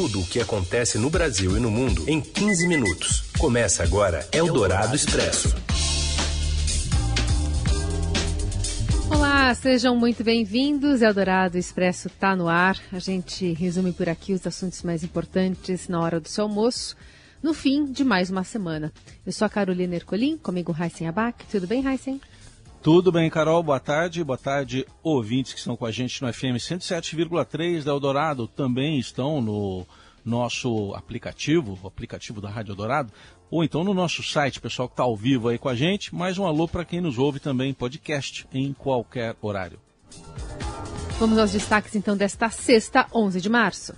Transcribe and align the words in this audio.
Tudo 0.00 0.20
o 0.20 0.26
que 0.26 0.40
acontece 0.40 0.96
no 0.96 1.10
Brasil 1.10 1.58
e 1.58 1.60
no 1.60 1.70
mundo 1.70 2.08
em 2.08 2.22
15 2.22 2.66
minutos. 2.66 3.30
Começa 3.38 3.82
agora 3.82 4.26
Eldorado 4.32 4.96
Expresso. 4.96 5.54
Olá, 9.10 9.54
sejam 9.54 9.94
muito 9.94 10.24
bem-vindos. 10.24 11.02
Eldorado 11.02 11.58
Expresso 11.58 12.08
está 12.08 12.34
no 12.34 12.48
ar. 12.48 12.78
A 12.90 12.98
gente 12.98 13.52
resume 13.52 13.92
por 13.92 14.08
aqui 14.08 14.32
os 14.32 14.46
assuntos 14.46 14.82
mais 14.82 15.04
importantes 15.04 15.86
na 15.86 16.00
hora 16.00 16.18
do 16.18 16.30
seu 16.30 16.44
almoço, 16.44 16.96
no 17.42 17.52
fim 17.52 17.84
de 17.84 18.02
mais 18.02 18.30
uma 18.30 18.42
semana. 18.42 18.90
Eu 19.26 19.32
sou 19.32 19.44
a 19.44 19.50
Carolina 19.50 19.96
Ercolim, 19.96 20.38
comigo 20.38 20.74
Heisen 20.80 21.08
Abac. 21.08 21.44
Tudo 21.50 21.66
bem, 21.66 21.86
Heisen? 21.86 22.18
Tudo 22.82 23.12
bem, 23.12 23.28
Carol? 23.28 23.62
Boa 23.62 23.78
tarde. 23.78 24.24
Boa 24.24 24.38
tarde, 24.38 24.86
ouvintes 25.02 25.52
que 25.52 25.58
estão 25.58 25.76
com 25.76 25.84
a 25.84 25.90
gente 25.90 26.22
no 26.22 26.32
FM 26.32 26.56
107,3 26.56 27.84
da 27.84 27.90
Eldorado. 27.90 28.48
Também 28.48 28.98
estão 28.98 29.42
no 29.42 29.86
nosso 30.24 30.94
aplicativo, 30.94 31.78
o 31.82 31.86
aplicativo 31.86 32.40
da 32.40 32.48
Rádio 32.48 32.72
Eldorado, 32.72 33.12
ou 33.50 33.62
então 33.62 33.84
no 33.84 33.92
nosso 33.92 34.22
site, 34.22 34.60
pessoal 34.60 34.88
que 34.88 34.94
está 34.94 35.02
ao 35.02 35.14
vivo 35.14 35.48
aí 35.48 35.58
com 35.58 35.68
a 35.68 35.74
gente. 35.74 36.14
Mais 36.14 36.38
um 36.38 36.46
alô 36.46 36.66
para 36.66 36.84
quem 36.84 37.02
nos 37.02 37.18
ouve 37.18 37.38
também 37.38 37.70
em 37.70 37.74
podcast 37.74 38.46
em 38.50 38.72
qualquer 38.72 39.36
horário. 39.42 39.78
Vamos 41.18 41.36
aos 41.36 41.52
destaques 41.52 41.94
então 41.94 42.16
desta 42.16 42.48
sexta, 42.48 43.06
11 43.14 43.42
de 43.42 43.50
março. 43.50 43.94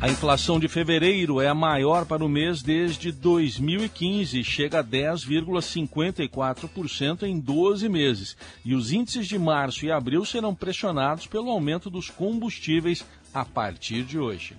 A 0.00 0.08
inflação 0.08 0.58
de 0.58 0.66
fevereiro 0.66 1.42
é 1.42 1.48
a 1.48 1.54
maior 1.54 2.06
para 2.06 2.24
o 2.24 2.28
mês 2.28 2.62
desde 2.62 3.12
2015, 3.12 4.42
chega 4.42 4.80
a 4.80 4.84
10,54% 4.84 7.24
em 7.24 7.38
12 7.38 7.86
meses. 7.86 8.34
E 8.64 8.74
os 8.74 8.92
índices 8.92 9.28
de 9.28 9.38
março 9.38 9.84
e 9.84 9.92
abril 9.92 10.24
serão 10.24 10.54
pressionados 10.54 11.26
pelo 11.26 11.50
aumento 11.50 11.90
dos 11.90 12.08
combustíveis 12.08 13.04
a 13.34 13.44
partir 13.44 14.02
de 14.02 14.18
hoje. 14.18 14.56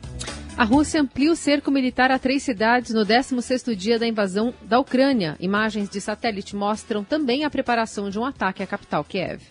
A 0.56 0.64
Rússia 0.64 1.02
amplia 1.02 1.32
o 1.32 1.36
cerco 1.36 1.72
militar 1.72 2.12
a 2.12 2.20
três 2.20 2.44
cidades 2.44 2.94
no 2.94 3.04
16º 3.04 3.76
dia 3.76 3.98
da 3.98 4.06
invasão 4.06 4.54
da 4.62 4.78
Ucrânia. 4.78 5.38
Imagens 5.40 5.90
de 5.90 6.00
satélite 6.00 6.56
mostram 6.56 7.04
também 7.04 7.46
a 7.46 7.50
preparação 7.50 8.12
de 8.12 8.20
um 8.20 8.26
ataque 8.26 8.62
à 8.62 8.68
capital 8.68 9.04
Kiev. 9.04 9.42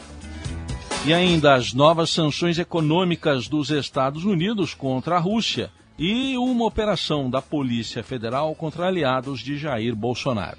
E 1.05 1.13
ainda 1.13 1.55
as 1.55 1.73
novas 1.73 2.11
sanções 2.11 2.61
econômicas 2.61 3.49
dos 3.49 3.71
Estados 3.71 4.25
Unidos 4.25 4.73
contra 4.73 5.17
a 5.17 5.19
Rússia 5.19 5.69
e 6.03 6.39
uma 6.39 6.65
operação 6.65 7.29
da 7.29 7.43
Polícia 7.43 8.03
Federal 8.03 8.55
contra 8.55 8.87
aliados 8.87 9.41
de 9.41 9.59
Jair 9.59 9.95
Bolsonaro. 9.95 10.57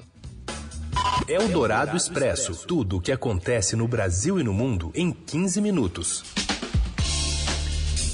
É 1.27 1.39
o 1.39 1.49
Dourado 1.49 1.97
Expresso. 1.97 2.67
Tudo 2.67 2.97
o 2.97 3.01
que 3.01 3.11
acontece 3.11 3.75
no 3.75 3.87
Brasil 3.87 4.39
e 4.39 4.43
no 4.43 4.53
mundo 4.53 4.91
em 4.93 5.11
15 5.11 5.59
minutos. 5.59 6.23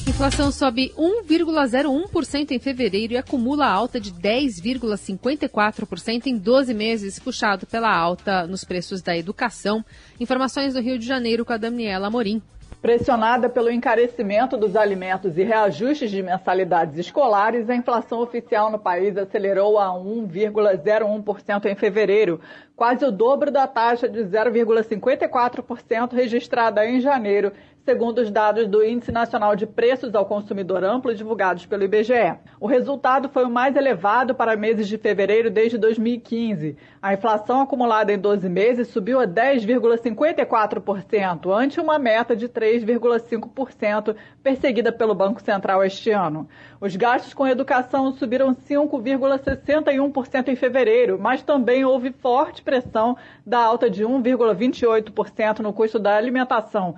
Inflação 0.07 0.53
sobe 0.53 0.93
1,01% 0.97 2.51
em 2.51 2.59
fevereiro 2.59 3.11
e 3.11 3.17
acumula 3.17 3.67
alta 3.67 3.99
de 3.99 4.13
10,54% 4.13 6.27
em 6.27 6.37
12 6.37 6.73
meses, 6.73 7.19
puxado 7.19 7.67
pela 7.67 7.93
alta 7.93 8.47
nos 8.47 8.63
preços 8.63 9.01
da 9.01 9.17
educação. 9.17 9.83
Informações 10.17 10.73
do 10.73 10.79
Rio 10.79 10.97
de 10.97 11.05
Janeiro 11.05 11.43
com 11.43 11.51
a 11.51 11.57
Daniela 11.57 12.09
Morim. 12.09 12.41
Pressionada 12.87 13.49
pelo 13.49 13.69
encarecimento 13.69 14.55
dos 14.55 14.73
alimentos 14.73 15.37
e 15.37 15.43
reajustes 15.43 16.09
de 16.09 16.23
mensalidades 16.23 16.97
escolares, 16.97 17.69
a 17.69 17.75
inflação 17.75 18.21
oficial 18.21 18.71
no 18.71 18.79
país 18.79 19.17
acelerou 19.17 19.77
a 19.77 19.87
1,01% 19.89 21.65
em 21.65 21.75
fevereiro, 21.75 22.39
quase 22.77 23.03
o 23.03 23.11
dobro 23.11 23.51
da 23.51 23.67
taxa 23.67 24.07
de 24.07 24.21
0,54% 24.21 26.13
registrada 26.13 26.85
em 26.85 27.01
janeiro 27.01 27.51
segundo 27.87 28.19
os 28.19 28.29
dados 28.29 28.67
do 28.67 28.83
Índice 28.83 29.13
Nacional 29.13 29.55
de 29.55 29.65
Preços 29.65 30.13
ao 30.13 30.25
Consumidor 30.25 30.83
Amplo 30.83 31.15
divulgados 31.15 31.65
pelo 31.65 31.85
IBGE. 31.85 32.35
O 32.59 32.67
resultado 32.67 33.29
foi 33.29 33.45
o 33.45 33.49
mais 33.49 33.77
elevado 33.77 34.35
para 34.35 34.57
meses 34.57 34.89
de 34.89 34.97
fevereiro 34.97 35.49
desde 35.49 35.77
2015. 35.77 36.75
A 37.01 37.13
inflação 37.13 37.61
acumulada 37.61 38.11
em 38.11 38.19
12 38.19 38.49
meses 38.49 38.89
subiu 38.89 39.21
a 39.21 39.25
10,54%, 39.25 41.49
ante 41.49 41.79
uma 41.79 41.97
meta 41.97 42.35
de 42.35 42.49
3,5% 42.49 44.13
perseguida 44.43 44.91
pelo 44.91 45.15
Banco 45.15 45.41
Central 45.41 45.81
este 45.81 46.11
ano. 46.11 46.45
Os 46.81 46.93
gastos 46.97 47.33
com 47.33 47.47
educação 47.47 48.11
subiram 48.11 48.53
5,61% 48.53 50.49
em 50.49 50.57
fevereiro, 50.57 51.17
mas 51.17 51.41
também 51.41 51.85
houve 51.85 52.11
forte 52.11 52.61
pressão 52.61 53.15
da 53.45 53.59
alta 53.59 53.89
de 53.89 54.03
1,28% 54.03 55.59
no 55.59 55.71
custo 55.71 55.97
da 55.97 56.17
alimentação, 56.17 56.93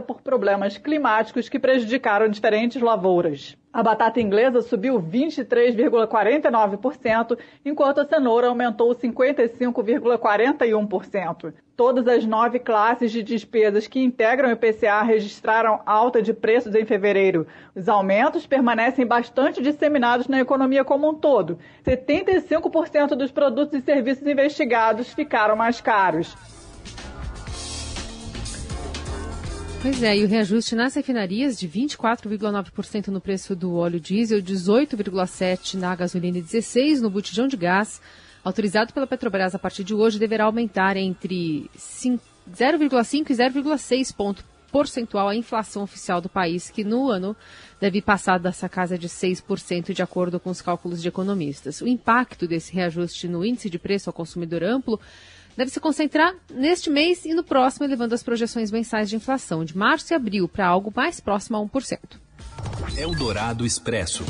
por 0.00 0.22
problemas 0.22 0.78
climáticos 0.78 1.48
que 1.48 1.58
prejudicaram 1.58 2.28
diferentes 2.28 2.80
lavouras. 2.80 3.56
A 3.72 3.82
batata 3.82 4.20
inglesa 4.20 4.62
subiu 4.62 5.02
23,49%, 5.02 7.36
enquanto 7.64 8.00
a 8.00 8.04
cenoura 8.04 8.46
aumentou 8.46 8.94
55,41%. 8.94 11.52
Todas 11.76 12.06
as 12.06 12.24
nove 12.24 12.60
classes 12.60 13.10
de 13.10 13.20
despesas 13.20 13.88
que 13.88 13.98
integram 13.98 14.48
o 14.48 14.52
IPCA 14.52 15.02
registraram 15.02 15.80
alta 15.84 16.22
de 16.22 16.32
preços 16.32 16.72
em 16.72 16.84
fevereiro. 16.84 17.48
Os 17.74 17.88
aumentos 17.88 18.46
permanecem 18.46 19.04
bastante 19.04 19.60
disseminados 19.60 20.28
na 20.28 20.40
economia 20.40 20.84
como 20.84 21.10
um 21.10 21.14
todo. 21.14 21.58
75% 21.84 23.16
dos 23.16 23.32
produtos 23.32 23.80
e 23.80 23.82
serviços 23.82 24.24
investigados 24.24 25.12
ficaram 25.12 25.56
mais 25.56 25.80
caros. 25.80 26.53
Pois 29.84 30.02
é, 30.02 30.16
e 30.16 30.24
o 30.24 30.26
reajuste 30.26 30.74
nas 30.74 30.94
refinarias 30.94 31.58
de 31.60 31.68
24,9% 31.68 33.08
no 33.08 33.20
preço 33.20 33.54
do 33.54 33.74
óleo 33.74 34.00
diesel, 34.00 34.40
18,7% 34.40 35.74
na 35.74 35.94
gasolina 35.94 36.38
e 36.38 36.42
16% 36.42 37.00
no 37.00 37.10
botijão 37.10 37.46
de 37.46 37.54
gás, 37.54 38.00
autorizado 38.42 38.94
pela 38.94 39.06
Petrobras 39.06 39.54
a 39.54 39.58
partir 39.58 39.84
de 39.84 39.92
hoje, 39.92 40.18
deverá 40.18 40.44
aumentar 40.44 40.96
entre 40.96 41.70
0,5% 41.76 43.28
e 43.28 43.34
0,6% 43.34 44.14
ponto 44.14 44.42
percentual 44.72 45.28
a 45.28 45.36
inflação 45.36 45.82
oficial 45.82 46.18
do 46.18 46.30
país, 46.30 46.70
que 46.70 46.82
no 46.82 47.10
ano 47.10 47.36
deve 47.78 48.00
passar 48.00 48.40
dessa 48.40 48.70
casa 48.70 48.96
de 48.96 49.08
6%, 49.08 49.92
de 49.92 50.02
acordo 50.02 50.40
com 50.40 50.48
os 50.48 50.62
cálculos 50.62 51.02
de 51.02 51.08
economistas. 51.08 51.82
O 51.82 51.86
impacto 51.86 52.48
desse 52.48 52.72
reajuste 52.72 53.28
no 53.28 53.44
índice 53.44 53.68
de 53.68 53.78
preço 53.78 54.08
ao 54.08 54.14
consumidor 54.14 54.64
amplo 54.64 54.98
deve 55.56 55.70
se 55.70 55.80
concentrar 55.80 56.34
neste 56.50 56.90
mês 56.90 57.24
e 57.24 57.34
no 57.34 57.44
próximo, 57.44 57.84
elevando 57.84 58.14
as 58.14 58.22
projeções 58.22 58.70
mensais 58.70 59.08
de 59.08 59.16
inflação 59.16 59.64
de 59.64 59.76
março 59.76 60.12
e 60.12 60.14
abril 60.14 60.48
para 60.48 60.66
algo 60.66 60.92
mais 60.94 61.20
próximo 61.20 61.56
a 61.56 61.60
1%. 61.60 61.98
Eldorado 62.96 63.64
Expresso. 63.64 64.24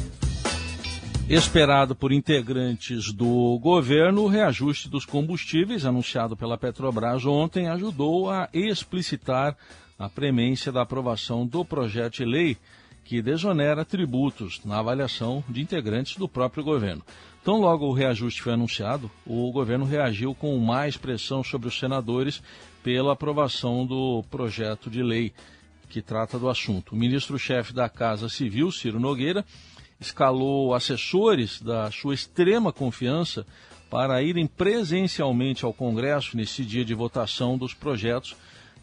Esperado 1.29 1.95
por 1.97 2.13
integrantes 2.13 3.11
do 3.11 3.59
governo, 3.59 4.25
o 4.25 4.29
reajuste 4.29 4.91
dos 4.91 5.07
combustíveis 5.07 5.87
anunciado 5.87 6.37
pela 6.37 6.59
Petrobras 6.59 7.25
ontem 7.25 7.67
ajudou 7.69 8.31
a 8.31 8.49
explicitar 8.53 9.57
a 9.99 10.09
premência 10.09 10.71
da 10.71 10.83
aprovação 10.83 11.47
do 11.47 11.65
projeto 11.65 12.17
de 12.17 12.25
lei 12.27 12.59
que 13.05 13.21
desonera 13.21 13.85
tributos 13.85 14.61
na 14.65 14.79
avaliação 14.79 15.45
de 15.49 15.61
integrantes 15.61 16.17
do 16.17 16.29
próprio 16.29 16.65
governo. 16.65 17.03
Tão 17.45 17.61
logo 17.61 17.87
o 17.87 17.93
reajuste 17.93 18.41
foi 18.41 18.55
anunciado, 18.55 19.11
o 19.27 19.53
governo 19.53 19.85
reagiu 19.85 20.35
com 20.35 20.57
mais 20.59 20.97
pressão 20.97 21.45
sobre 21.45 21.69
os 21.69 21.79
senadores 21.79 22.43
pela 22.83 23.13
aprovação 23.13 23.87
do 23.87 24.25
projeto 24.31 24.89
de 24.89 25.03
lei 25.03 25.33
que 25.91 26.01
trata 26.01 26.39
do 26.39 26.49
assunto. 26.49 26.93
O 26.93 26.97
ministro-chefe 26.97 27.75
da 27.75 27.89
Casa 27.89 28.29
Civil, 28.31 28.73
Ciro 28.73 28.99
Nogueira, 28.99 29.45
escalou 30.01 30.75
assessores 30.75 31.61
da 31.61 31.91
sua 31.91 32.15
extrema 32.15 32.73
confiança 32.73 33.47
para 33.91 34.23
irem 34.23 34.47
presencialmente 34.47 35.65
ao 35.65 35.73
Congresso 35.73 36.37
nesse 36.37 36.65
dia 36.65 36.85
de 36.85 36.95
votação 36.95 37.57
dos 37.57 37.75
projetos 37.75 38.35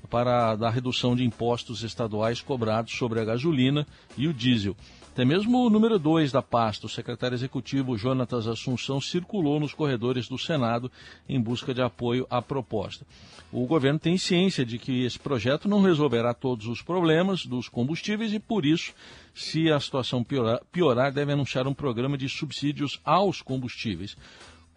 para 0.10 0.52
a 0.52 0.70
redução 0.70 1.16
de 1.16 1.24
impostos 1.24 1.84
estaduais 1.84 2.42
cobrados 2.42 2.94
sobre 2.94 3.20
a 3.20 3.26
gasolina 3.26 3.86
e 4.18 4.28
o 4.28 4.34
diesel. 4.34 4.76
Até 5.12 5.26
mesmo 5.26 5.66
o 5.66 5.70
número 5.70 6.00
2 6.00 6.32
da 6.32 6.42
pasta, 6.42 6.86
o 6.86 6.90
secretário 6.90 7.36
executivo 7.36 7.98
Jonatas 7.98 8.48
Assunção, 8.48 9.02
circulou 9.02 9.60
nos 9.60 9.74
corredores 9.74 10.30
do 10.30 10.38
Senado 10.38 10.90
em 11.28 11.40
busca 11.40 11.74
de 11.74 11.82
apoio 11.82 12.26
à 12.30 12.42
proposta. 12.42 13.06
O 13.52 13.66
governo 13.66 14.00
tem 14.00 14.18
ciência 14.18 14.66
de 14.66 14.78
que 14.78 15.04
esse 15.04 15.20
projeto 15.20 15.68
não 15.68 15.82
resolverá 15.82 16.34
todos 16.34 16.66
os 16.68 16.82
problemas 16.82 17.46
dos 17.46 17.68
combustíveis 17.68 18.32
e, 18.32 18.40
por 18.40 18.66
isso, 18.66 18.94
se 19.36 19.70
a 19.70 19.78
situação 19.82 20.24
piorar, 20.24 20.62
piorar 20.72 21.12
deve 21.12 21.34
anunciar 21.34 21.68
um 21.68 21.74
programa 21.74 22.18
de 22.18 22.30
subsídios 22.30 22.98
aos 23.04 23.42
combustíveis 23.42 24.16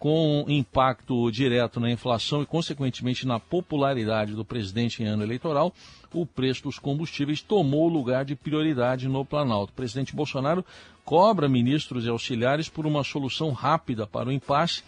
com 0.05 0.45
impacto 0.47 1.31
direto 1.31 1.79
na 1.79 1.89
inflação 1.89 2.43
e, 2.43 2.45
consequentemente, 2.45 3.25
na 3.25 3.39
popularidade 3.39 4.35
do 4.35 4.45
presidente 4.45 5.01
em 5.01 5.07
ano 5.07 5.23
eleitoral, 5.23 5.73
o 6.13 6.27
preço 6.27 6.61
dos 6.61 6.77
combustíveis 6.77 7.41
tomou 7.41 7.87
lugar 7.87 8.23
de 8.23 8.35
prioridade 8.35 9.07
no 9.07 9.25
Planalto. 9.25 9.73
O 9.73 9.75
presidente 9.75 10.15
Bolsonaro 10.15 10.63
cobra 11.03 11.49
ministros 11.49 12.05
e 12.05 12.09
auxiliares 12.09 12.69
por 12.69 12.85
uma 12.85 13.03
solução 13.03 13.51
rápida 13.51 14.05
para 14.05 14.29
o 14.29 14.31
impasse 14.31 14.83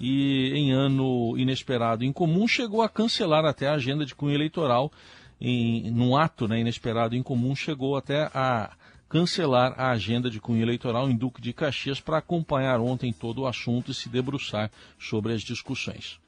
e, 0.00 0.50
em 0.54 0.72
ano 0.72 1.36
inesperado 1.36 2.02
e 2.02 2.06
incomum, 2.06 2.48
chegou 2.48 2.80
a 2.80 2.88
cancelar 2.88 3.44
até 3.44 3.68
a 3.68 3.74
agenda 3.74 4.06
de 4.06 4.14
cunho 4.14 4.34
eleitoral. 4.34 4.90
Em, 5.38 5.90
num 5.90 6.16
ato 6.16 6.48
né, 6.48 6.60
inesperado 6.60 7.14
e 7.14 7.18
incomum, 7.18 7.54
chegou 7.54 7.98
até 7.98 8.30
a 8.32 8.70
cancelar 9.14 9.74
a 9.78 9.92
agenda 9.92 10.28
de 10.28 10.40
cunho 10.40 10.60
eleitoral 10.60 11.08
em 11.08 11.14
Duque 11.14 11.40
de 11.40 11.52
Caxias 11.52 12.00
para 12.00 12.18
acompanhar 12.18 12.80
ontem 12.80 13.12
todo 13.12 13.42
o 13.42 13.46
assunto 13.46 13.92
e 13.92 13.94
se 13.94 14.08
debruçar 14.08 14.72
sobre 14.98 15.32
as 15.32 15.40
discussões. 15.40 16.18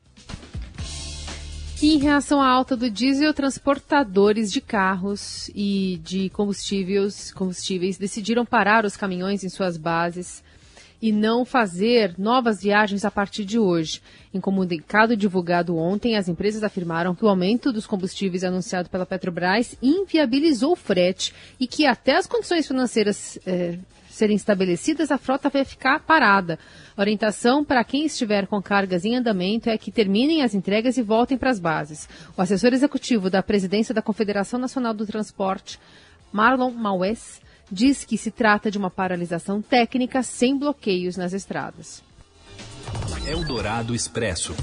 Em 1.83 1.99
reação 1.99 2.41
à 2.41 2.49
alta 2.49 2.77
do 2.77 2.89
diesel, 2.89 3.35
transportadores 3.35 4.53
de 4.53 4.61
carros 4.61 5.51
e 5.53 6.01
de 6.05 6.31
combustíveis, 6.31 7.33
combustíveis 7.33 7.99
decidiram 7.99 8.47
parar 8.47 8.85
os 8.85 8.97
caminhões 8.97 9.43
em 9.43 9.49
suas 9.49 9.77
bases 9.77 10.45
e 11.01 11.13
não 11.13 11.45
fazer 11.45 12.15
novas 12.19 12.63
viagens 12.63 13.05
a 13.05 13.11
partir 13.11 13.45
de 13.45 13.59
hoje. 13.59 14.01
Em 14.33 14.41
comunicado 14.41 15.17
divulgado 15.17 15.77
ontem, 15.77 16.17
as 16.17 16.29
empresas 16.29 16.63
afirmaram 16.63 17.15
que 17.15 17.25
o 17.25 17.29
aumento 17.29 17.73
dos 17.73 17.87
combustíveis 17.87 18.45
anunciado 18.45 18.89
pela 18.89 19.07
Petrobras 19.07 19.77
inviabilizou 19.83 20.73
o 20.73 20.77
frete 20.77 21.35
e 21.59 21.67
que 21.67 21.87
até 21.87 22.17
as 22.17 22.27
condições 22.27 22.67
financeiras 22.67 23.39
eh, 23.47 23.79
serem 24.17 24.37
estabelecidas, 24.37 25.11
a 25.11 25.19
frota 25.19 25.51
vai 25.51 25.65
ficar 25.65 26.01
parada. 26.01 26.59
A 26.97 27.01
orientação 27.01 27.63
para 27.63 27.85
quem 27.85 28.07
estiver 28.07 28.47
com 28.47 28.63
cargas 28.63 29.05
em 29.05 29.15
andamento 29.15 29.69
é 29.69 29.77
que 29.77 29.93
terminem 29.93 30.43
as 30.43 30.55
entregas 30.55 30.97
e 30.97 31.03
voltem 31.03 31.37
para 31.37 31.51
as 31.51 31.61
bases. 31.61 32.09
O 32.37 32.41
assessor 32.41 32.73
executivo 32.73 33.29
da 33.29 33.43
presidência 33.43 33.95
da 33.95 34.01
Confederação 34.01 34.59
Nacional 34.59 34.95
do 34.95 35.07
Transporte, 35.07 35.79
Marlon 36.33 36.71
Maues, 36.71 37.41
diz 37.71 38.05
que 38.05 38.17
se 38.17 38.31
trata 38.31 38.71
de 38.71 38.79
uma 38.79 38.91
paralisação 38.91 39.61
técnica 39.61 40.23
sem 40.23 40.59
bloqueios 40.59 41.17
nas 41.17 41.33
estradas. 41.33 42.03
Eldorado 43.27 43.95
Expresso. 43.95 44.55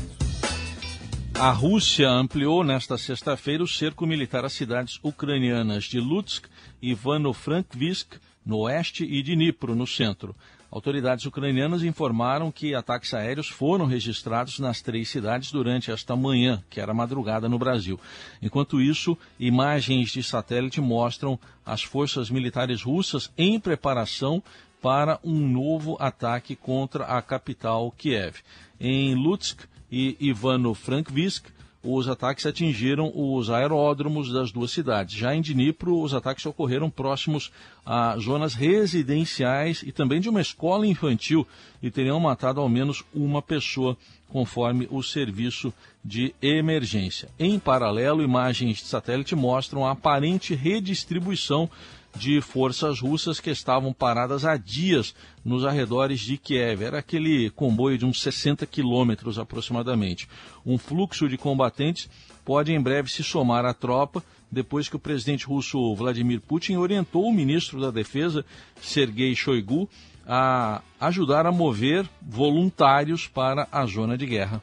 A 1.36 1.50
Rússia 1.52 2.08
ampliou 2.10 2.64
nesta 2.64 2.98
sexta-feira 2.98 3.64
o 3.64 3.68
cerco 3.68 4.06
militar 4.06 4.46
às 4.46 4.54
cidades 4.54 5.00
ucranianas 5.04 5.86
de 5.86 6.00
Lutsk 6.00 6.46
Ivano-Frankivsk, 6.82 8.20
no 8.46 8.60
oeste, 8.60 9.04
e 9.04 9.24
de 9.24 9.36
Dnipro, 9.36 9.76
no 9.76 9.88
centro. 9.88 10.36
Autoridades 10.74 11.24
ucranianas 11.28 11.84
informaram 11.84 12.52
que 12.52 12.74
ataques 12.74 13.14
aéreos 13.14 13.48
foram 13.48 13.86
registrados 13.86 14.58
nas 14.58 14.82
três 14.82 15.08
cidades 15.08 15.52
durante 15.52 15.92
esta 15.92 16.16
manhã, 16.16 16.64
que 16.68 16.82
era 16.82 16.96
madrugada 16.96 17.48
no 17.48 17.60
Brasil. 17.60 18.00
Enquanto 18.42 18.82
isso, 18.82 19.16
imagens 19.40 20.10
de 20.10 20.24
satélite 20.24 20.82
mostram 20.82 21.40
as 21.64 21.84
forças 21.84 22.32
militares 22.32 22.82
russas 22.82 23.32
em 23.38 23.60
preparação 23.60 24.42
para 24.82 25.20
um 25.24 25.48
novo 25.48 25.96
ataque 26.00 26.56
contra 26.56 27.06
a 27.06 27.22
capital 27.22 27.92
Kiev. 27.92 28.38
Em 28.80 29.14
Lutsk 29.14 29.66
e 29.92 30.18
Ivano-Frankivsk, 30.20 31.53
os 31.84 32.08
ataques 32.08 32.46
atingiram 32.46 33.12
os 33.14 33.50
aeródromos 33.50 34.32
das 34.32 34.52
duas 34.52 34.72
cidades. 34.72 35.16
Já 35.16 35.36
em 35.36 35.42
Dnipro, 35.42 36.00
os 36.00 36.14
ataques 36.14 36.46
ocorreram 36.46 36.90
próximos 36.90 37.52
a 37.86 38.16
zonas 38.18 38.54
residenciais 38.54 39.84
e 39.84 39.92
também 39.92 40.22
de 40.22 40.30
uma 40.30 40.40
escola 40.40 40.88
infantil 40.88 41.46
e 41.82 41.92
teriam 41.92 42.20
matado 42.20 42.62
ao 42.62 42.70
menos 42.70 43.04
uma 43.14 43.42
pessoa, 43.42 43.98
conforme 44.30 44.88
o 44.90 45.04
serviço 45.04 45.74
de 46.04 46.34
emergência. 46.42 47.30
Em 47.38 47.60
paralelo, 47.60 48.24
imagens 48.24 48.78
de 48.78 48.86
satélite 48.86 49.36
mostram 49.36 49.86
a 49.86 49.92
aparente 49.92 50.56
redistribuição 50.56 51.70
de 52.16 52.42
forças 52.42 53.00
russas 53.00 53.40
que 53.40 53.50
estavam 53.50 53.92
paradas 53.92 54.46
há 54.46 54.56
dias 54.56 55.16
nos 55.44 55.66
arredores 55.66 56.20
de 56.20 56.38
Kiev. 56.38 56.84
Era 56.84 57.00
aquele 57.00 57.50
comboio 57.50 57.98
de 57.98 58.06
uns 58.06 58.22
60 58.22 58.66
quilômetros 58.66 59.40
aproximadamente. 59.40 60.28
Um 60.66 60.78
fluxo 60.78 61.28
de 61.28 61.38
combatentes 61.38 62.10
pode 62.46 62.72
em 62.72 62.82
breve 62.82 63.10
se 63.10 63.24
somar 63.24 63.66
à 63.66 63.74
tropa, 63.74 64.24
depois 64.52 64.88
que 64.88 64.96
o 64.96 65.00
presidente 65.00 65.46
russo 65.46 65.96
Vladimir 65.96 66.40
Putin 66.42 66.76
orientou 66.76 67.26
o 67.26 67.34
ministro 67.34 67.82
da 67.82 67.90
Defesa, 67.90 68.46
Sergei 68.82 69.36
Shoigu, 69.36 69.90
a 70.26 70.82
ajudar 71.00 71.46
a 71.46 71.52
mover 71.52 72.08
voluntários 72.22 73.28
para 73.28 73.68
a 73.72 73.86
zona 73.86 74.18
de 74.18 74.26
guerra. 74.26 74.62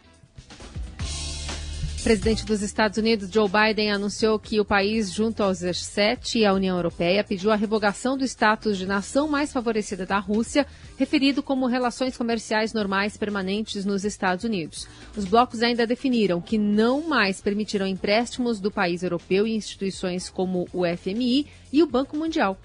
O 2.00 2.02
presidente 2.02 2.46
dos 2.46 2.62
Estados 2.62 2.96
Unidos, 2.96 3.30
Joe 3.30 3.46
Biden, 3.46 3.92
anunciou 3.92 4.38
que 4.38 4.58
o 4.58 4.64
país, 4.64 5.12
junto 5.12 5.42
aos 5.42 5.58
G7 5.58 6.36
e 6.36 6.46
à 6.46 6.54
União 6.54 6.74
Europeia, 6.74 7.22
pediu 7.22 7.50
a 7.50 7.54
revogação 7.56 8.16
do 8.16 8.24
status 8.24 8.78
de 8.78 8.86
nação 8.86 9.28
mais 9.28 9.52
favorecida 9.52 10.06
da 10.06 10.18
Rússia, 10.18 10.66
referido 10.96 11.42
como 11.42 11.66
relações 11.66 12.16
comerciais 12.16 12.72
normais 12.72 13.18
permanentes 13.18 13.84
nos 13.84 14.02
Estados 14.02 14.44
Unidos. 14.44 14.88
Os 15.14 15.26
blocos 15.26 15.62
ainda 15.62 15.86
definiram 15.86 16.40
que 16.40 16.56
não 16.56 17.06
mais 17.06 17.42
permitirão 17.42 17.86
empréstimos 17.86 18.58
do 18.58 18.70
país 18.70 19.02
europeu 19.02 19.46
e 19.46 19.54
instituições 19.54 20.30
como 20.30 20.66
o 20.72 20.84
FMI 20.96 21.46
e 21.70 21.82
o 21.82 21.86
Banco 21.86 22.16
Mundial. 22.16 22.58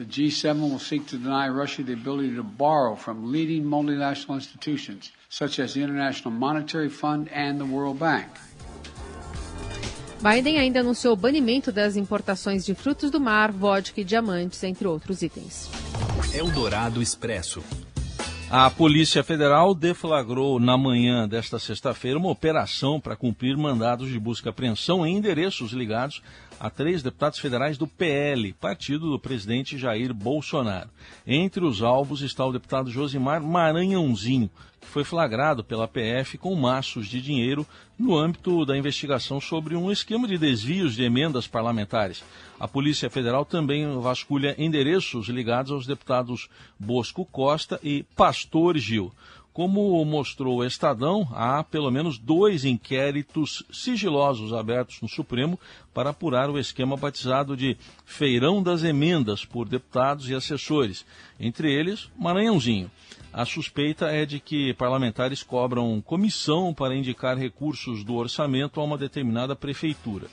The 0.00 0.06
G7 0.06 0.60
will 0.62 0.78
seek 0.78 1.06
to 1.08 1.18
deny 1.18 1.46
Russia 1.50 1.82
the 1.82 1.92
ability 1.92 2.34
to 2.36 2.42
borrow 2.42 2.96
from 2.96 3.30
leading 3.30 3.64
multinational 3.64 4.36
institutions 4.36 5.12
such 5.28 5.58
as 5.58 5.74
the 5.74 5.82
International 5.82 6.32
Monetary 6.32 6.88
Fund 6.88 7.28
and 7.28 7.60
the 7.60 7.66
World 7.66 7.98
Bank. 7.98 8.28
Biden 10.22 10.58
ainda 10.58 10.80
anunciou 10.80 11.12
o 11.12 11.16
banimento 11.16 11.70
das 11.70 11.96
importações 11.96 12.64
de 12.64 12.74
frutos 12.74 13.10
do 13.10 13.20
mar, 13.20 13.52
vodka 13.52 14.00
e 14.00 14.04
diamantes, 14.04 14.64
entre 14.64 14.88
outros 14.88 15.20
itens. 15.20 15.68
Eldorado 16.32 17.02
Expresso. 17.02 17.62
A 18.52 18.68
Polícia 18.68 19.22
Federal 19.22 19.72
deflagrou 19.76 20.58
na 20.58 20.76
manhã 20.76 21.28
desta 21.28 21.56
sexta-feira 21.56 22.18
uma 22.18 22.32
operação 22.32 22.98
para 22.98 23.14
cumprir 23.14 23.56
mandados 23.56 24.08
de 24.08 24.18
busca 24.18 24.48
e 24.48 24.50
apreensão 24.50 25.06
em 25.06 25.16
endereços 25.16 25.70
ligados 25.70 26.20
a 26.58 26.68
três 26.68 27.00
deputados 27.00 27.38
federais 27.38 27.78
do 27.78 27.86
PL, 27.86 28.52
partido 28.54 29.08
do 29.08 29.20
presidente 29.20 29.78
Jair 29.78 30.12
Bolsonaro. 30.12 30.90
Entre 31.24 31.64
os 31.64 31.80
alvos 31.80 32.22
está 32.22 32.44
o 32.44 32.52
deputado 32.52 32.90
Josimar 32.90 33.40
Maranhãozinho, 33.40 34.50
foi 34.82 35.04
flagrado 35.04 35.62
pela 35.62 35.86
PF 35.86 36.38
com 36.38 36.54
maços 36.54 37.06
de 37.06 37.20
dinheiro 37.20 37.66
no 37.98 38.16
âmbito 38.16 38.64
da 38.64 38.76
investigação 38.76 39.40
sobre 39.40 39.76
um 39.76 39.90
esquema 39.90 40.26
de 40.26 40.38
desvios 40.38 40.94
de 40.94 41.04
emendas 41.04 41.46
parlamentares. 41.46 42.24
A 42.58 42.66
Polícia 42.66 43.10
Federal 43.10 43.44
também 43.44 44.00
vasculha 44.00 44.54
endereços 44.58 45.28
ligados 45.28 45.70
aos 45.70 45.86
deputados 45.86 46.48
Bosco 46.78 47.24
Costa 47.24 47.78
e 47.82 48.04
Pastor 48.16 48.76
Gil. 48.78 49.12
Como 49.52 50.04
mostrou 50.04 50.58
o 50.58 50.64
Estadão, 50.64 51.28
há 51.32 51.62
pelo 51.64 51.90
menos 51.90 52.18
dois 52.18 52.64
inquéritos 52.64 53.64
sigilosos 53.70 54.52
abertos 54.52 55.00
no 55.02 55.08
Supremo 55.08 55.58
para 55.92 56.10
apurar 56.10 56.48
o 56.48 56.58
esquema 56.58 56.96
batizado 56.96 57.56
de 57.56 57.76
Feirão 58.06 58.62
das 58.62 58.84
Emendas 58.84 59.44
por 59.44 59.68
deputados 59.68 60.30
e 60.30 60.34
assessores, 60.34 61.04
entre 61.38 61.72
eles 61.72 62.08
Maranhãozinho. 62.16 62.90
A 63.32 63.44
suspeita 63.44 64.06
é 64.06 64.26
de 64.26 64.40
que 64.40 64.74
parlamentares 64.74 65.42
cobram 65.42 66.00
comissão 66.00 66.74
para 66.74 66.96
indicar 66.96 67.38
recursos 67.38 68.02
do 68.02 68.14
orçamento 68.14 68.80
a 68.80 68.84
uma 68.84 68.98
determinada 68.98 69.54
prefeitura. 69.54 70.26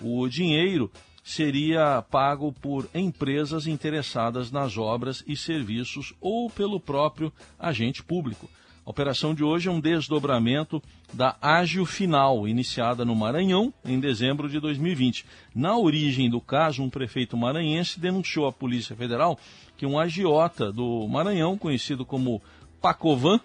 O 0.00 0.26
dinheiro 0.28 0.90
seria 1.22 2.00
pago 2.10 2.50
por 2.50 2.88
empresas 2.94 3.66
interessadas 3.66 4.50
nas 4.50 4.78
obras 4.78 5.22
e 5.26 5.36
serviços 5.36 6.14
ou 6.22 6.48
pelo 6.48 6.80
próprio 6.80 7.30
agente 7.58 8.02
público. 8.02 8.48
A 8.88 8.90
operação 8.90 9.34
de 9.34 9.44
hoje 9.44 9.68
é 9.68 9.70
um 9.70 9.80
desdobramento 9.80 10.82
da 11.12 11.36
Ágil 11.42 11.84
Final, 11.84 12.48
iniciada 12.48 13.04
no 13.04 13.14
Maranhão 13.14 13.70
em 13.84 14.00
dezembro 14.00 14.48
de 14.48 14.58
2020. 14.58 15.26
Na 15.54 15.76
origem 15.76 16.30
do 16.30 16.40
caso, 16.40 16.82
um 16.82 16.88
prefeito 16.88 17.36
maranhense 17.36 18.00
denunciou 18.00 18.46
à 18.46 18.52
Polícia 18.52 18.96
Federal 18.96 19.38
que 19.76 19.84
um 19.84 19.98
agiota 19.98 20.72
do 20.72 21.06
Maranhão, 21.06 21.58
conhecido 21.58 22.06
como 22.06 22.40
Pacovan, 22.80 23.38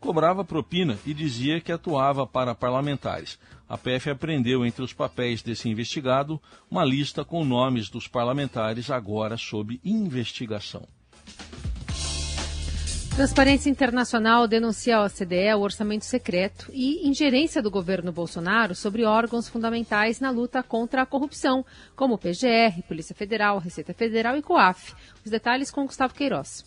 cobrava 0.00 0.44
propina 0.44 0.98
e 1.06 1.14
dizia 1.14 1.60
que 1.60 1.70
atuava 1.70 2.26
para 2.26 2.52
parlamentares. 2.52 3.38
A 3.68 3.78
PF 3.78 4.10
apreendeu 4.10 4.66
entre 4.66 4.82
os 4.82 4.92
papéis 4.92 5.40
desse 5.40 5.68
investigado 5.68 6.42
uma 6.68 6.84
lista 6.84 7.24
com 7.24 7.44
nomes 7.44 7.88
dos 7.88 8.08
parlamentares 8.08 8.90
agora 8.90 9.36
sob 9.36 9.80
investigação. 9.84 10.82
Transparência 13.14 13.68
Internacional 13.68 14.46
denuncia 14.46 14.96
ao 14.96 15.04
OCDE 15.04 15.54
o 15.54 15.60
orçamento 15.60 16.04
secreto 16.04 16.70
e 16.72 17.06
ingerência 17.06 17.60
do 17.60 17.70
governo 17.70 18.10
Bolsonaro 18.12 18.74
sobre 18.74 19.04
órgãos 19.04 19.48
fundamentais 19.48 20.20
na 20.20 20.30
luta 20.30 20.62
contra 20.62 21.02
a 21.02 21.06
corrupção, 21.06 21.64
como 21.94 22.16
PGR, 22.16 22.82
Polícia 22.88 23.14
Federal, 23.14 23.58
Receita 23.58 23.92
Federal 23.92 24.36
e 24.36 24.42
COAF. 24.42 24.94
Os 25.24 25.30
detalhes 25.30 25.70
com 25.70 25.84
Gustavo 25.84 26.14
Queiroz. 26.14 26.64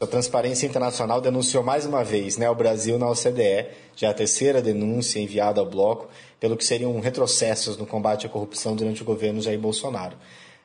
A 0.00 0.06
Transparência 0.06 0.66
Internacional 0.66 1.20
denunciou 1.20 1.62
mais 1.62 1.86
uma 1.86 2.02
vez 2.02 2.36
né, 2.36 2.50
o 2.50 2.54
Brasil 2.56 2.98
na 2.98 3.08
OCDE, 3.08 3.68
já 3.94 4.10
a 4.10 4.14
terceira 4.14 4.60
denúncia 4.60 5.20
enviada 5.20 5.60
ao 5.60 5.70
bloco, 5.70 6.08
pelo 6.40 6.56
que 6.56 6.64
seriam 6.64 6.98
retrocessos 6.98 7.76
no 7.76 7.86
combate 7.86 8.26
à 8.26 8.28
corrupção 8.28 8.74
durante 8.74 9.02
o 9.02 9.04
governo 9.04 9.40
Jair 9.40 9.60
Bolsonaro. 9.60 10.16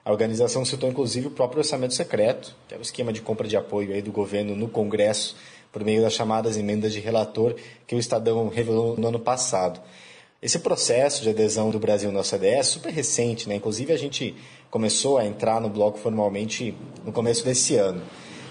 A 0.08 0.12
organização 0.14 0.64
citou 0.64 0.90
inclusive 0.90 1.28
o 1.28 1.32
próprio 1.32 1.60
orçamento 1.60 1.94
secreto, 1.94 2.56
que 2.66 2.74
é 2.74 2.78
o 2.78 2.82
esquema 2.82 3.12
de 3.12 3.20
compra 3.20 3.46
de 3.46 3.58
apoio 3.58 3.94
aí 3.94 4.02
do 4.02 4.10
governo 4.10 4.56
no 4.56 4.70
Congresso, 4.70 5.36
por 5.70 5.84
meio 5.84 6.02
das 6.02 6.14
chamadas 6.14 6.56
emendas 6.56 6.94
de 6.94 7.02
relator 7.02 7.54
que 7.86 7.94
o 7.94 8.00
Estadão 8.00 8.48
revelou 8.48 8.96
no 8.96 9.10
ano 9.10 9.20
passado. 9.20 9.82
Esse 10.42 10.60
processo 10.60 11.24
de 11.24 11.32
adesão 11.32 11.72
do 11.72 11.78
Brasil 11.78 12.10
na 12.10 12.22
OCDE 12.22 12.48
é 12.48 12.64
super 12.64 12.90
recente, 12.90 13.50
né? 13.50 13.56
Inclusive 13.56 13.92
a 13.92 13.98
gente 13.98 14.34
começou 14.72 15.18
a 15.18 15.26
entrar 15.26 15.60
no 15.60 15.68
bloco 15.68 15.98
formalmente 15.98 16.74
no 17.04 17.12
começo 17.12 17.44
desse 17.44 17.76
ano. 17.76 18.02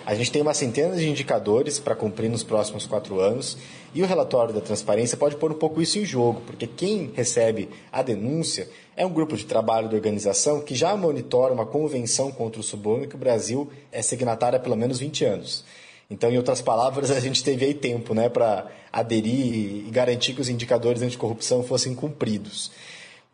A 0.07 0.15
gente 0.15 0.31
tem 0.31 0.41
uma 0.41 0.55
centena 0.55 0.95
de 0.95 1.09
indicadores 1.09 1.81
para 1.81 1.97
cumprir 1.97 2.31
nos 2.31 2.45
próximos 2.45 2.87
quatro 2.87 3.19
anos 3.19 3.59
e 3.93 4.05
o 4.05 4.07
relatório 4.07 4.55
da 4.55 4.61
transparência 4.61 5.17
pode 5.17 5.35
pôr 5.35 5.51
um 5.51 5.57
pouco 5.57 5.83
isso 5.83 5.99
em 5.99 6.05
jogo, 6.05 6.43
porque 6.47 6.65
quem 6.65 7.11
recebe 7.13 7.69
a 7.91 8.03
denúncia 8.03 8.69
é 8.97 9.05
um 9.05 9.13
grupo 9.13 9.37
de 9.37 9.45
trabalho 9.45 9.89
da 9.89 9.97
organização 9.97 10.61
que 10.61 10.77
já 10.77 10.97
monitora 10.97 11.53
uma 11.53 11.67
convenção 11.67 12.31
contra 12.31 12.61
o 12.61 12.63
suborno 12.63 13.09
que 13.09 13.17
o 13.17 13.19
Brasil 13.19 13.69
é 13.91 14.01
signatário 14.01 14.57
há 14.57 14.61
pelo 14.61 14.77
menos 14.77 15.01
20 15.01 15.25
anos. 15.25 15.65
Então, 16.09 16.31
em 16.31 16.37
outras 16.37 16.63
palavras, 16.63 17.11
a 17.11 17.19
gente 17.19 17.43
teve 17.43 17.65
aí 17.65 17.75
tempo 17.75 18.15
né, 18.15 18.29
para 18.29 18.71
aderir 18.93 19.89
e 19.89 19.91
garantir 19.91 20.35
que 20.35 20.41
os 20.41 20.49
indicadores 20.49 21.03
anticorrupção 21.03 21.65
fossem 21.65 21.97
cumpridos. 21.97 22.71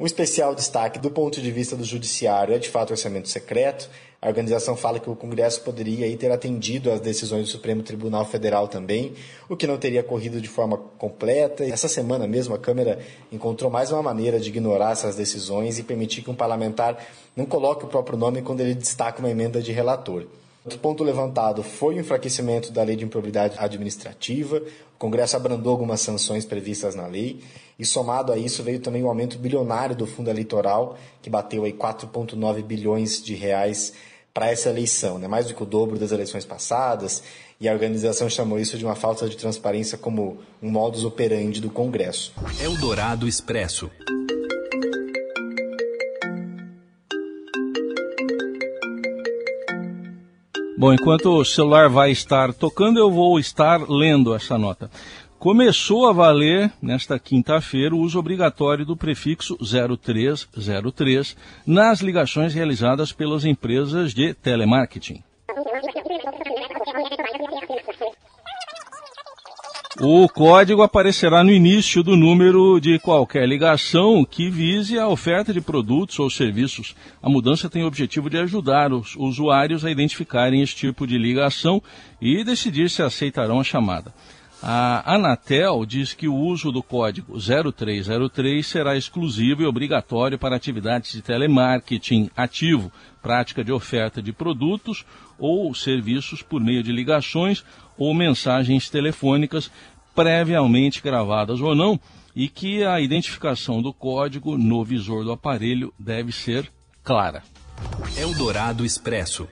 Um 0.00 0.06
especial 0.06 0.54
destaque 0.54 0.98
do 0.98 1.10
ponto 1.10 1.40
de 1.40 1.50
vista 1.50 1.76
do 1.76 1.84
judiciário 1.84 2.54
é 2.54 2.58
de 2.58 2.68
fato 2.68 2.90
o 2.90 2.92
orçamento 2.94 3.28
secreto. 3.28 3.90
A 4.20 4.28
organização 4.28 4.74
fala 4.74 4.98
que 4.98 5.10
o 5.10 5.14
Congresso 5.14 5.60
poderia 5.62 6.16
ter 6.16 6.30
atendido 6.32 6.90
às 6.90 7.00
decisões 7.00 7.42
do 7.42 7.50
Supremo 7.50 7.82
Tribunal 7.82 8.24
Federal 8.24 8.68
também, 8.68 9.12
o 9.48 9.56
que 9.56 9.66
não 9.66 9.76
teria 9.76 10.02
corrido 10.02 10.40
de 10.40 10.48
forma 10.48 10.78
completa. 10.78 11.64
Essa 11.64 11.88
semana 11.88 12.26
mesmo 12.26 12.54
a 12.54 12.58
Câmara 12.58 13.00
encontrou 13.30 13.70
mais 13.70 13.92
uma 13.92 14.02
maneira 14.02 14.40
de 14.40 14.48
ignorar 14.48 14.92
essas 14.92 15.14
decisões 15.14 15.78
e 15.78 15.82
permitir 15.82 16.22
que 16.22 16.30
um 16.30 16.34
parlamentar 16.34 17.04
não 17.36 17.44
coloque 17.44 17.84
o 17.84 17.88
próprio 17.88 18.16
nome 18.16 18.42
quando 18.42 18.60
ele 18.60 18.74
destaca 18.74 19.18
uma 19.18 19.30
emenda 19.30 19.60
de 19.60 19.72
relator. 19.72 20.26
Outro 20.64 20.78
ponto 20.78 21.02
levantado 21.02 21.62
foi 21.62 21.96
o 21.96 22.00
enfraquecimento 22.00 22.70
da 22.70 22.84
lei 22.84 22.94
de 22.94 23.04
improbidade 23.04 23.56
administrativa. 23.58 24.58
O 24.94 24.98
Congresso 24.98 25.36
abrandou 25.36 25.72
algumas 25.72 26.00
sanções 26.00 26.44
previstas 26.44 26.94
na 26.94 27.06
lei. 27.06 27.40
E 27.76 27.84
somado 27.84 28.32
a 28.32 28.38
isso 28.38 28.62
veio 28.62 28.78
também 28.78 29.02
o 29.02 29.08
aumento 29.08 29.38
bilionário 29.38 29.96
do 29.96 30.06
fundo 30.06 30.30
eleitoral, 30.30 30.96
que 31.20 31.28
bateu 31.28 31.64
aí 31.64 31.72
4,9 31.72 32.62
bilhões 32.62 33.20
de 33.20 33.34
reais 33.34 33.92
para 34.32 34.50
essa 34.50 34.70
eleição, 34.70 35.18
né? 35.18 35.26
mais 35.26 35.46
do 35.46 35.54
que 35.54 35.62
o 35.62 35.66
dobro 35.66 35.98
das 35.98 36.12
eleições 36.12 36.44
passadas. 36.44 37.24
E 37.60 37.68
a 37.68 37.72
organização 37.72 38.30
chamou 38.30 38.58
isso 38.58 38.78
de 38.78 38.84
uma 38.84 38.94
falta 38.94 39.28
de 39.28 39.36
transparência 39.36 39.98
como 39.98 40.38
um 40.62 40.70
modus 40.70 41.04
operandi 41.04 41.60
do 41.60 41.70
Congresso. 41.70 42.32
Eldorado 42.60 43.26
Expresso. 43.26 43.90
Bom, 50.82 50.92
enquanto 50.92 51.26
o 51.26 51.44
celular 51.44 51.88
vai 51.88 52.10
estar 52.10 52.52
tocando, 52.52 52.98
eu 52.98 53.08
vou 53.08 53.38
estar 53.38 53.88
lendo 53.88 54.34
essa 54.34 54.58
nota. 54.58 54.90
Começou 55.38 56.08
a 56.08 56.12
valer, 56.12 56.72
nesta 56.82 57.20
quinta-feira, 57.20 57.94
o 57.94 58.00
uso 58.00 58.18
obrigatório 58.18 58.84
do 58.84 58.96
prefixo 58.96 59.56
0303 59.58 61.36
nas 61.64 62.00
ligações 62.00 62.52
realizadas 62.52 63.12
pelas 63.12 63.44
empresas 63.44 64.12
de 64.12 64.34
telemarketing. 64.34 65.22
O 70.04 70.28
código 70.28 70.82
aparecerá 70.82 71.44
no 71.44 71.52
início 71.52 72.02
do 72.02 72.16
número 72.16 72.80
de 72.80 72.98
qualquer 72.98 73.46
ligação 73.46 74.24
que 74.24 74.50
vise 74.50 74.98
a 74.98 75.06
oferta 75.06 75.52
de 75.52 75.60
produtos 75.60 76.18
ou 76.18 76.28
serviços. 76.28 76.96
A 77.22 77.28
mudança 77.28 77.70
tem 77.70 77.84
o 77.84 77.86
objetivo 77.86 78.28
de 78.28 78.36
ajudar 78.36 78.92
os 78.92 79.14
usuários 79.14 79.84
a 79.84 79.92
identificarem 79.92 80.60
esse 80.60 80.74
tipo 80.74 81.06
de 81.06 81.16
ligação 81.16 81.80
e 82.20 82.42
decidir 82.42 82.90
se 82.90 83.00
aceitarão 83.00 83.60
a 83.60 83.64
chamada. 83.64 84.12
A 84.60 85.14
Anatel 85.14 85.84
diz 85.84 86.14
que 86.14 86.28
o 86.28 86.36
uso 86.36 86.70
do 86.70 86.84
código 86.84 87.36
0303 87.36 88.64
será 88.64 88.96
exclusivo 88.96 89.62
e 89.62 89.66
obrigatório 89.66 90.38
para 90.38 90.54
atividades 90.54 91.10
de 91.12 91.20
telemarketing 91.20 92.30
ativo, 92.36 92.92
prática 93.20 93.64
de 93.64 93.72
oferta 93.72 94.22
de 94.22 94.32
produtos 94.32 95.04
ou 95.36 95.74
serviços 95.74 96.42
por 96.42 96.60
meio 96.60 96.80
de 96.80 96.92
ligações 96.92 97.64
ou 97.98 98.14
mensagens 98.14 98.88
telefônicas 98.88 99.68
previamente 100.14 101.02
gravadas 101.02 101.60
ou 101.60 101.74
não, 101.74 101.98
e 102.34 102.48
que 102.48 102.82
a 102.84 103.00
identificação 103.00 103.82
do 103.82 103.92
código 103.92 104.56
no 104.56 104.84
visor 104.84 105.24
do 105.24 105.32
aparelho 105.32 105.92
deve 105.98 106.32
ser 106.32 106.70
clara. 107.04 107.42
Eldorado 108.16 108.84
Expresso. 108.84 109.48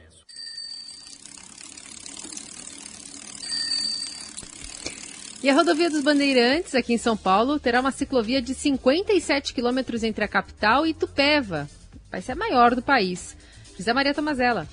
E 5.42 5.48
a 5.48 5.54
rodovia 5.54 5.88
dos 5.88 6.02
Bandeirantes, 6.02 6.74
aqui 6.74 6.92
em 6.92 6.98
São 6.98 7.16
Paulo, 7.16 7.58
terá 7.58 7.80
uma 7.80 7.90
ciclovia 7.90 8.42
de 8.42 8.52
57 8.52 9.54
quilômetros 9.54 10.02
entre 10.02 10.22
a 10.22 10.28
capital 10.28 10.86
e 10.86 10.92
Tupéva. 10.92 11.66
Vai 12.10 12.20
ser 12.20 12.32
a 12.32 12.36
maior 12.36 12.74
do 12.74 12.82
país. 12.82 13.34
José 13.76 13.92
Maria 13.94 14.12
Tomazella 14.12 14.68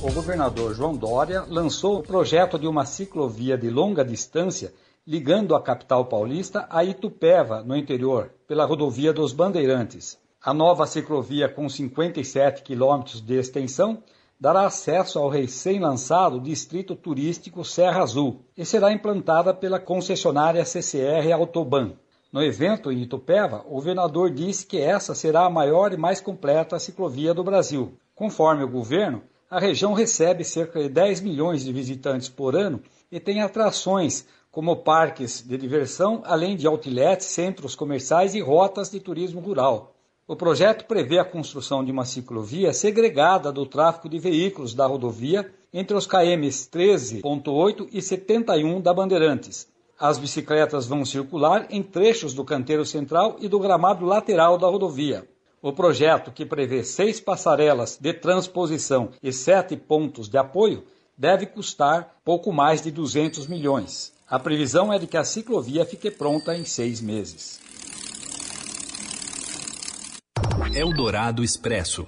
o 0.00 0.12
governador 0.12 0.74
João 0.74 0.96
Dória 0.96 1.44
lançou 1.48 1.98
o 1.98 2.02
projeto 2.02 2.56
de 2.56 2.68
uma 2.68 2.84
ciclovia 2.84 3.58
de 3.58 3.68
longa 3.68 4.04
distância 4.04 4.72
ligando 5.04 5.56
a 5.56 5.60
capital 5.60 6.04
paulista 6.04 6.66
a 6.70 6.84
Itupeva, 6.84 7.62
no 7.64 7.76
interior, 7.76 8.30
pela 8.46 8.64
rodovia 8.64 9.12
dos 9.12 9.32
Bandeirantes. 9.32 10.16
A 10.40 10.54
nova 10.54 10.86
ciclovia, 10.86 11.48
com 11.48 11.68
57 11.68 12.62
quilômetros 12.62 13.20
de 13.20 13.34
extensão, 13.34 14.02
dará 14.38 14.66
acesso 14.66 15.18
ao 15.18 15.28
recém-lançado 15.28 16.38
Distrito 16.38 16.94
Turístico 16.94 17.64
Serra 17.64 18.02
Azul 18.02 18.42
e 18.56 18.64
será 18.64 18.92
implantada 18.92 19.52
pela 19.52 19.80
concessionária 19.80 20.64
CCR 20.64 21.32
Autoban. 21.32 21.94
No 22.32 22.40
evento 22.40 22.92
em 22.92 23.02
Itupeva, 23.02 23.64
o 23.66 23.74
governador 23.74 24.30
disse 24.30 24.64
que 24.64 24.80
essa 24.80 25.12
será 25.12 25.44
a 25.46 25.50
maior 25.50 25.92
e 25.92 25.96
mais 25.96 26.20
completa 26.20 26.78
ciclovia 26.78 27.34
do 27.34 27.42
Brasil. 27.42 27.94
Conforme 28.14 28.62
o 28.62 28.68
governo, 28.68 29.22
a 29.50 29.58
região 29.58 29.94
recebe 29.94 30.44
cerca 30.44 30.82
de 30.82 30.88
10 30.88 31.22
milhões 31.22 31.64
de 31.64 31.72
visitantes 31.72 32.28
por 32.28 32.54
ano 32.54 32.82
e 33.10 33.18
tem 33.18 33.40
atrações 33.40 34.26
como 34.50 34.76
parques 34.76 35.42
de 35.42 35.56
diversão, 35.56 36.22
além 36.24 36.56
de 36.56 36.66
outlets, 36.66 37.26
centros 37.26 37.74
comerciais 37.74 38.34
e 38.34 38.40
rotas 38.40 38.90
de 38.90 39.00
turismo 39.00 39.40
rural. 39.40 39.94
O 40.26 40.36
projeto 40.36 40.84
prevê 40.84 41.18
a 41.18 41.24
construção 41.24 41.82
de 41.82 41.90
uma 41.90 42.04
ciclovia 42.04 42.74
segregada 42.74 43.50
do 43.50 43.64
tráfego 43.64 44.10
de 44.10 44.18
veículos 44.18 44.74
da 44.74 44.86
rodovia 44.86 45.50
entre 45.72 45.96
os 45.96 46.06
KMs 46.06 46.68
13.8 46.70 47.88
e 47.90 48.02
71 48.02 48.80
da 48.82 48.92
Bandeirantes. 48.92 49.66
As 49.98 50.18
bicicletas 50.18 50.86
vão 50.86 51.04
circular 51.04 51.66
em 51.70 51.82
trechos 51.82 52.34
do 52.34 52.44
canteiro 52.44 52.84
central 52.84 53.36
e 53.40 53.48
do 53.48 53.58
gramado 53.58 54.04
lateral 54.04 54.58
da 54.58 54.66
rodovia. 54.66 55.26
O 55.60 55.72
projeto, 55.72 56.30
que 56.30 56.46
prevê 56.46 56.84
seis 56.84 57.18
passarelas 57.20 57.98
de 58.00 58.12
transposição 58.12 59.10
e 59.20 59.32
sete 59.32 59.76
pontos 59.76 60.28
de 60.28 60.38
apoio, 60.38 60.84
deve 61.16 61.46
custar 61.46 62.14
pouco 62.24 62.52
mais 62.52 62.80
de 62.80 62.92
200 62.92 63.48
milhões. 63.48 64.12
A 64.30 64.38
previsão 64.38 64.92
é 64.92 65.00
de 65.00 65.08
que 65.08 65.16
a 65.16 65.24
ciclovia 65.24 65.84
fique 65.84 66.12
pronta 66.12 66.56
em 66.56 66.64
seis 66.64 67.00
meses. 67.00 67.60
Eldorado 70.72 71.42
Expresso. 71.42 72.06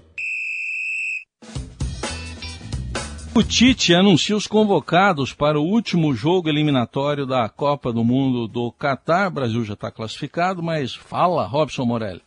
O 3.34 3.42
Tite 3.42 3.94
anuncia 3.94 4.36
os 4.36 4.46
convocados 4.46 5.32
para 5.32 5.58
o 5.58 5.64
último 5.64 6.14
jogo 6.14 6.48
eliminatório 6.48 7.26
da 7.26 7.48
Copa 7.48 7.92
do 7.92 8.04
Mundo 8.04 8.46
do 8.46 8.70
Catar. 8.70 9.30
Brasil 9.30 9.64
já 9.64 9.74
está 9.74 9.90
classificado, 9.90 10.62
mas 10.62 10.94
fala, 10.94 11.46
Robson 11.46 11.84
Morelli. 11.84 12.22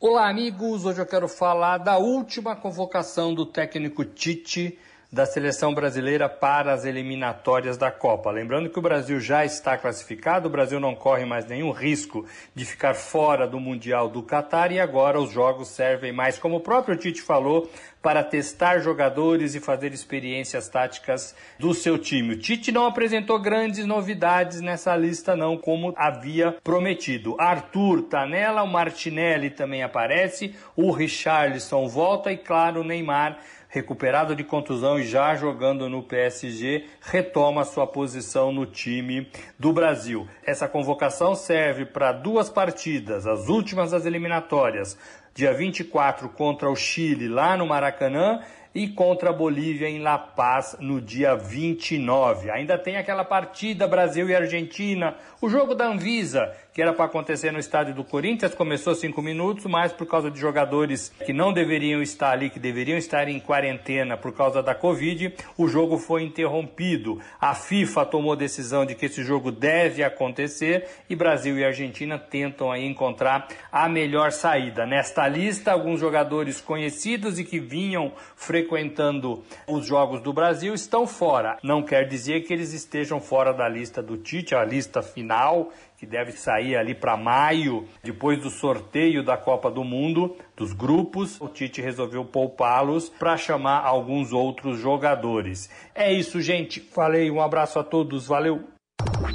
Olá, 0.00 0.28
amigos. 0.28 0.84
Hoje 0.84 1.00
eu 1.00 1.06
quero 1.06 1.26
falar 1.26 1.78
da 1.78 1.98
última 1.98 2.54
convocação 2.54 3.34
do 3.34 3.44
técnico 3.44 4.04
Tite 4.04 4.78
da 5.10 5.24
seleção 5.24 5.72
brasileira 5.72 6.28
para 6.28 6.72
as 6.72 6.84
eliminatórias 6.84 7.78
da 7.78 7.90
Copa. 7.90 8.30
Lembrando 8.30 8.68
que 8.68 8.78
o 8.78 8.82
Brasil 8.82 9.18
já 9.18 9.42
está 9.42 9.76
classificado, 9.78 10.48
o 10.48 10.50
Brasil 10.50 10.78
não 10.78 10.94
corre 10.94 11.24
mais 11.24 11.46
nenhum 11.46 11.70
risco 11.70 12.26
de 12.54 12.64
ficar 12.66 12.94
fora 12.94 13.46
do 13.46 13.58
Mundial 13.58 14.10
do 14.10 14.22
Catar 14.22 14.70
e 14.70 14.78
agora 14.78 15.18
os 15.18 15.32
jogos 15.32 15.68
servem 15.68 16.12
mais, 16.12 16.38
como 16.38 16.56
o 16.56 16.60
próprio 16.60 16.94
Tite 16.94 17.22
falou, 17.22 17.70
para 18.02 18.22
testar 18.22 18.80
jogadores 18.80 19.54
e 19.54 19.60
fazer 19.60 19.92
experiências 19.92 20.68
táticas 20.68 21.34
do 21.58 21.72
seu 21.72 21.98
time. 21.98 22.34
O 22.34 22.38
Tite 22.38 22.70
não 22.70 22.86
apresentou 22.86 23.38
grandes 23.40 23.86
novidades 23.86 24.60
nessa 24.60 24.94
lista 24.94 25.34
não, 25.34 25.56
como 25.56 25.94
havia 25.96 26.52
prometido. 26.62 27.34
Arthur 27.38 28.02
tá 28.02 28.26
nela, 28.26 28.62
o 28.62 28.68
Martinelli 28.68 29.50
também 29.50 29.82
aparece, 29.82 30.54
o 30.76 30.90
Richarlison 30.90 31.88
volta 31.88 32.30
e 32.30 32.36
claro, 32.36 32.82
o 32.82 32.84
Neymar 32.84 33.38
recuperado 33.68 34.34
de 34.34 34.42
contusão 34.42 34.98
e 34.98 35.04
já 35.04 35.34
jogando 35.34 35.88
no 35.88 36.02
PSG, 36.02 36.86
retoma 37.00 37.64
sua 37.64 37.86
posição 37.86 38.50
no 38.50 38.64
time 38.64 39.30
do 39.58 39.72
Brasil. 39.72 40.26
Essa 40.44 40.66
convocação 40.66 41.34
serve 41.34 41.84
para 41.84 42.12
duas 42.12 42.48
partidas, 42.48 43.26
as 43.26 43.48
últimas 43.48 43.90
das 43.90 44.06
eliminatórias, 44.06 44.98
dia 45.34 45.52
24 45.52 46.28
contra 46.30 46.70
o 46.70 46.74
Chile 46.74 47.28
lá 47.28 47.56
no 47.56 47.66
Maracanã 47.66 48.40
e 48.74 48.88
contra 48.88 49.30
a 49.30 49.32
Bolívia 49.32 49.88
em 49.88 50.00
La 50.00 50.18
Paz 50.18 50.76
no 50.78 51.00
dia 51.00 51.34
29. 51.34 52.50
Ainda 52.50 52.78
tem 52.78 52.96
aquela 52.96 53.24
partida 53.24 53.88
Brasil 53.88 54.28
e 54.28 54.34
Argentina, 54.34 55.16
o 55.40 55.48
jogo 55.48 55.74
da 55.74 55.86
Anvisa, 55.86 56.54
que 56.78 56.82
era 56.82 56.92
para 56.92 57.06
acontecer 57.06 57.50
no 57.50 57.58
estádio 57.58 57.92
do 57.92 58.04
Corinthians, 58.04 58.54
começou 58.54 58.94
cinco 58.94 59.20
minutos, 59.20 59.64
mas 59.64 59.92
por 59.92 60.06
causa 60.06 60.30
de 60.30 60.38
jogadores 60.38 61.12
que 61.26 61.32
não 61.32 61.52
deveriam 61.52 62.00
estar 62.00 62.30
ali, 62.30 62.50
que 62.50 62.60
deveriam 62.60 62.96
estar 62.96 63.26
em 63.28 63.40
quarentena 63.40 64.16
por 64.16 64.32
causa 64.32 64.62
da 64.62 64.76
Covid, 64.76 65.34
o 65.56 65.66
jogo 65.66 65.98
foi 65.98 66.22
interrompido. 66.22 67.20
A 67.40 67.52
FIFA 67.52 68.06
tomou 68.06 68.36
decisão 68.36 68.86
de 68.86 68.94
que 68.94 69.06
esse 69.06 69.24
jogo 69.24 69.50
deve 69.50 70.04
acontecer 70.04 70.86
e 71.10 71.16
Brasil 71.16 71.58
e 71.58 71.64
Argentina 71.64 72.16
tentam 72.16 72.70
aí 72.70 72.86
encontrar 72.86 73.48
a 73.72 73.88
melhor 73.88 74.30
saída. 74.30 74.86
Nesta 74.86 75.26
lista, 75.26 75.72
alguns 75.72 75.98
jogadores 75.98 76.60
conhecidos 76.60 77.40
e 77.40 77.44
que 77.44 77.58
vinham 77.58 78.12
frequentando 78.36 79.42
os 79.66 79.84
jogos 79.84 80.20
do 80.20 80.32
Brasil 80.32 80.74
estão 80.74 81.08
fora. 81.08 81.58
Não 81.60 81.82
quer 81.82 82.06
dizer 82.06 82.42
que 82.42 82.52
eles 82.52 82.72
estejam 82.72 83.20
fora 83.20 83.52
da 83.52 83.68
lista 83.68 84.00
do 84.00 84.16
Tite, 84.16 84.54
a 84.54 84.64
lista 84.64 85.02
final 85.02 85.72
que 85.97 86.05
deve 86.05 86.31
sair 86.33 86.75
ali 86.75 86.93
para 86.93 87.15
maio, 87.15 87.87
depois 88.03 88.41
do 88.41 88.49
sorteio 88.49 89.23
da 89.23 89.37
Copa 89.37 89.71
do 89.71 89.83
Mundo, 89.83 90.35
dos 90.55 90.73
grupos. 90.73 91.39
O 91.39 91.47
Tite 91.47 91.81
resolveu 91.81 92.25
poupá-los 92.25 93.09
para 93.09 93.37
chamar 93.37 93.85
alguns 93.85 94.33
outros 94.33 94.79
jogadores. 94.79 95.69
É 95.95 96.11
isso, 96.11 96.41
gente. 96.41 96.79
Falei, 96.79 97.31
um 97.31 97.41
abraço 97.41 97.79
a 97.79 97.83
todos, 97.83 98.27
valeu. 98.27 98.63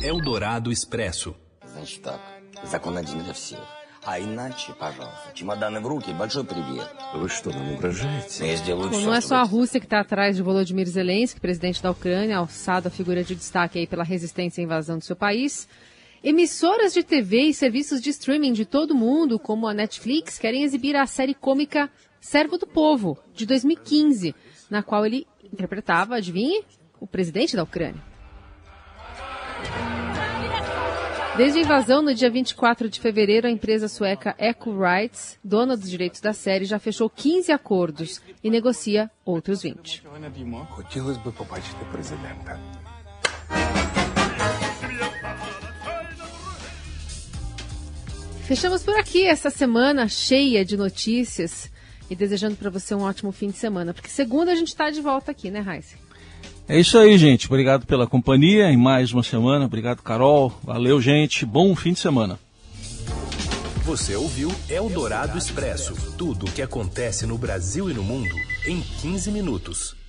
Eldorado 0.02 0.71
Expresso. 0.71 1.35
Значит 1.64 2.02
так, 2.02 2.21
закон 2.64 2.97
один 2.97 3.23
для 3.23 3.35
всех. 3.35 3.61
А 4.04 4.18
иначе, 4.18 4.73
пожалуйста, 4.73 5.33
чемоданы 5.35 5.80
в 5.80 5.87
руки, 5.87 6.12
большой 6.12 6.45
привет. 6.45 6.88
Вы 7.14 7.28
что, 7.28 7.50
нам 7.50 7.75
угрожаете? 7.75 8.47
Я 8.47 8.57
сделаю 8.57 8.88
Bom, 8.88 8.97
все, 8.97 9.07
não 9.07 9.12
é 9.12 9.21
чтобы 9.21 9.28
só 9.28 9.37
a 9.37 9.42
Rússia 9.42 9.80
que 9.80 9.87
está 9.87 10.00
atrás 10.00 10.37
de 10.37 10.42
Volodymyr 10.42 10.87
Zelensky, 10.87 11.40
presidente 11.40 11.83
da 11.83 11.90
Ucrânia, 11.90 12.38
alçado 12.38 12.88
a 12.88 12.90
figura 12.90 13.23
de 13.23 13.35
destaque 13.35 13.78
aí 13.78 13.87
pela 13.87 14.04
resistência 14.04 14.62
à 14.62 14.64
invasão 14.64 14.97
do 14.97 15.04
seu 15.04 15.16
país. 15.16 15.68
Emissoras 16.24 16.94
de 16.94 17.03
TV 17.03 17.50
e 17.50 17.53
serviços 17.53 18.01
de 18.01 18.10
streaming 18.10 18.53
de 18.53 18.63
todo 18.63 18.96
mundo, 18.96 19.38
como 19.38 19.68
a 19.68 19.74
Netflix, 19.74 20.39
querem 20.39 20.63
exibir 20.63 20.96
a 20.96 21.06
série 21.06 21.34
cômica 21.34 21.92
Servo 22.22 22.58
do 22.58 22.65
Povo, 22.65 23.20
de 23.34 23.46
2015, 23.46 24.34
na 24.70 24.82
qual 24.82 25.06
ele 25.06 25.27
interpretava, 25.51 26.15
adivinhe, 26.15 26.63
o 26.98 27.06
presidente 27.06 27.58
da 27.58 27.63
Ucrânia. 27.63 28.01
Desde 31.36 31.60
a 31.60 31.62
invasão 31.63 32.01
no 32.01 32.13
dia 32.13 32.30
24 32.30 32.88
de 32.88 33.01
fevereiro, 33.01 33.46
a 33.46 33.51
empresa 33.51 33.89
sueca 33.89 34.34
Echo 34.39 34.72
Rights, 34.80 35.38
dona 35.44 35.75
dos 35.75 35.89
direitos 35.89 36.22
da 36.22 36.32
série, 36.32 36.63
já 36.63 36.80
fechou 36.80 37.10
15 37.10 37.51
acordos 37.51 38.22
e 38.42 38.50
negocia 38.50 39.12
outros 39.25 39.63
20. 39.63 40.03
Fechamos 48.45 48.83
por 48.83 48.95
aqui 48.95 49.25
essa 49.25 49.50
semana 49.50 50.07
cheia 50.07 50.65
de 50.65 50.75
notícias 50.75 51.71
e 52.09 52.15
desejando 52.15 52.55
para 52.55 52.69
você 52.69 52.93
um 52.93 53.01
ótimo 53.01 53.31
fim 53.31 53.50
de 53.50 53.57
semana, 53.57 53.93
porque 53.93 54.09
segunda 54.09 54.51
a 54.51 54.55
gente 54.55 54.67
está 54.67 54.89
de 54.89 55.01
volta 55.01 55.31
aqui, 55.31 55.50
né, 55.50 55.62
Raíssa? 55.62 55.95
É 56.67 56.79
isso 56.79 56.97
aí, 56.97 57.17
gente. 57.17 57.47
Obrigado 57.47 57.85
pela 57.85 58.05
companhia 58.05 58.69
em 58.69 58.77
mais 58.77 59.12
uma 59.12 59.23
semana. 59.23 59.65
Obrigado, 59.65 60.01
Carol. 60.01 60.53
Valeu, 60.63 61.01
gente. 61.01 61.45
Bom 61.45 61.75
fim 61.75 61.93
de 61.93 62.00
semana. 62.00 62.38
Você 63.83 64.15
ouviu 64.15 64.50
Eldorado 64.69 65.38
Expresso 65.38 65.93
tudo 66.17 66.45
o 66.45 66.51
que 66.51 66.62
acontece 66.62 67.25
no 67.25 67.38
Brasil 67.38 67.89
e 67.89 67.93
no 67.93 68.03
mundo 68.03 68.33
em 68.65 68.79
15 68.79 69.31
minutos. 69.31 70.02